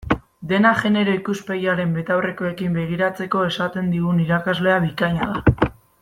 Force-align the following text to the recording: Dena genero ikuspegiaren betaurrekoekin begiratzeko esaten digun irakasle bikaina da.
Dena 0.51 0.69
genero 0.83 1.11
ikuspegiaren 1.17 1.91
betaurrekoekin 1.97 2.73
begiratzeko 2.79 3.43
esaten 3.53 3.91
digun 3.97 4.23
irakasle 4.27 4.79
bikaina 4.87 5.29
da. 5.37 5.71